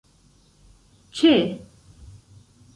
[1.19, 1.31] ĉe